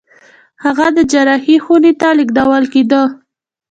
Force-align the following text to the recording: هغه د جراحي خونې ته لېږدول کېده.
هغه 0.63 0.87
د 0.97 0.99
جراحي 1.11 1.57
خونې 1.63 1.93
ته 1.99 2.07
لېږدول 2.17 2.63
کېده. 2.73 3.01